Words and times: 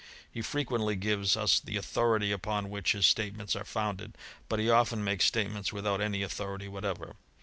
He 0.31 0.41
frequently 0.41 0.95
gives 0.95 1.37
us 1.37 1.59
the 1.59 1.77
authority 1.77 2.31
upon 2.31 2.71
which 2.71 2.93
his 2.93 3.05
statements 3.05 3.55
are 3.55 3.63
founded; 3.63 4.17
but 4.49 4.57
he 4.57 4.67
often 4.67 5.03
makes. 5.03 5.25
statements 5.25 5.71
without 5.71 6.01
any 6.01 6.21
authority^" 6.21 6.67
whatever. 6.69 7.17